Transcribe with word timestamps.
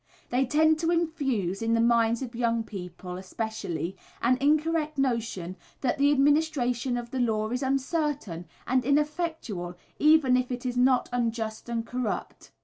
They 0.31 0.47
tend 0.47 0.79
to 0.79 0.89
infuse, 0.89 1.61
in 1.61 1.75
the 1.75 1.79
minds 1.79 2.23
of 2.23 2.33
young 2.33 2.63
people 2.63 3.17
especially, 3.17 3.95
an 4.19 4.35
incorrect 4.41 4.97
notion 4.97 5.57
that 5.81 5.99
the 5.99 6.11
administration 6.11 6.97
of 6.97 7.11
the 7.11 7.19
law 7.19 7.51
is 7.51 7.61
uncertain 7.61 8.45
and 8.65 8.83
ineffectual, 8.83 9.77
even 9.99 10.35
if 10.37 10.51
it 10.51 10.65
is 10.65 10.75
not 10.75 11.07
unjust 11.13 11.69
and 11.69 11.85
corrupt. 11.85 12.49